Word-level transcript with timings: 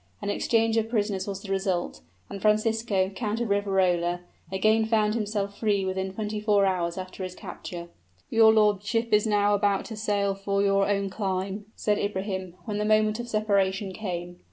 An 0.19 0.31
exchange 0.31 0.77
of 0.77 0.89
prisoners 0.89 1.27
was 1.27 1.43
the 1.43 1.51
result, 1.51 2.01
and 2.27 2.41
Francisco, 2.41 3.09
Count 3.11 3.39
of 3.39 3.51
Riverola, 3.51 4.21
again 4.51 4.83
found 4.83 5.13
himself 5.13 5.59
free 5.59 5.85
within 5.85 6.11
twenty 6.11 6.39
four 6.41 6.65
hours 6.65 6.97
after 6.97 7.21
his 7.23 7.35
capture. 7.35 7.87
"Your 8.27 8.51
lordship 8.51 9.13
is 9.13 9.27
now 9.27 9.53
about 9.53 9.85
to 9.85 9.95
sail 9.95 10.33
for 10.33 10.63
your 10.63 10.89
own 10.89 11.11
clime," 11.11 11.65
said 11.75 11.99
Ibrahim, 11.99 12.55
when 12.65 12.79
the 12.79 12.83
moment 12.83 13.19
of 13.19 13.27
separation 13.27 13.91
came. 13.93 14.39